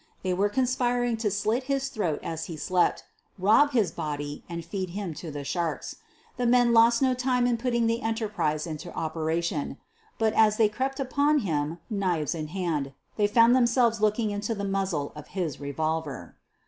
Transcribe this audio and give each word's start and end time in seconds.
They 0.23 0.33
were 0.33 0.49
conspiring 0.49 1.15
to 1.17 1.29
slit 1.29 1.65
his 1.65 1.89
throat 1.89 2.19
as 2.23 2.45
he 2.45 2.57
slept, 2.57 3.03
QUEEN 3.37 3.37
OF 3.37 3.37
THE 3.37 3.41
BURGLARS' 3.41 3.61
85 3.61 3.61
rob 3.61 3.71
his 3.83 3.91
body 3.91 4.43
and 4.49 4.65
feed 4.65 4.89
him 4.89 5.13
to 5.13 5.29
the 5.29 5.43
sharks. 5.43 5.97
The 6.37 6.47
men 6.47 6.73
lost 6.73 7.03
no 7.03 7.13
time 7.13 7.45
in 7.45 7.55
putting 7.57 7.85
the 7.85 8.01
enterprise 8.01 8.65
into 8.65 8.91
opera 8.93 9.43
tion. 9.43 9.77
But, 10.17 10.33
as 10.33 10.57
they 10.57 10.69
crept 10.69 10.99
upon 10.99 11.41
him, 11.41 11.77
knives 11.87 12.33
in 12.33 12.47
hand, 12.47 12.93
they 13.17 13.27
found 13.27 13.55
themselves 13.55 14.01
looking 14.01 14.31
into 14.31 14.55
the 14.55 14.63
muzzle 14.63 15.11
of 15.15 15.27
his 15.37 15.59
revolver. 15.59 16.35